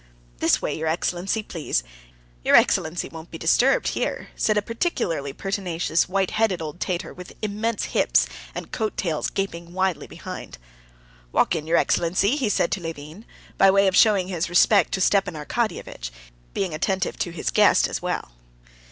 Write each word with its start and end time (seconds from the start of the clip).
"This 0.39 0.63
way, 0.63 0.75
your 0.75 0.87
excellency, 0.87 1.43
please. 1.43 1.83
Your 2.43 2.55
excellency 2.55 3.07
won't 3.07 3.29
be 3.29 3.37
disturbed 3.37 3.89
here," 3.89 4.29
said 4.35 4.57
a 4.57 4.61
particularly 4.63 5.31
pertinacious, 5.31 6.09
white 6.09 6.31
headed 6.31 6.59
old 6.59 6.79
Tatar 6.79 7.13
with 7.13 7.33
immense 7.43 7.83
hips 7.83 8.25
and 8.55 8.71
coat 8.71 8.97
tails 8.97 9.29
gaping 9.29 9.73
widely 9.73 10.07
behind. 10.07 10.57
"Walk 11.31 11.55
in, 11.55 11.67
your 11.67 11.77
excellency," 11.77 12.35
he 12.35 12.49
said 12.49 12.71
to 12.71 12.81
Levin; 12.81 13.25
by 13.59 13.69
way 13.69 13.85
of 13.87 13.95
showing 13.95 14.27
his 14.27 14.49
respect 14.49 14.91
to 14.93 15.01
Stepan 15.01 15.35
Arkadyevitch, 15.35 16.09
being 16.55 16.73
attentive 16.73 17.19
to 17.19 17.29
his 17.29 17.51
guest 17.51 17.87
as 17.87 18.01
well. 18.01 18.31